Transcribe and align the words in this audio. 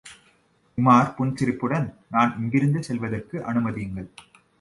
உமார் 0.77 1.11
புன்சிரிப்புடன், 1.17 1.85
நான் 2.09 2.31
இங்கிருந்து 2.39 2.81
செல்வதற்கு 2.83 3.37
அனுமதியுங்கள். 3.45 4.09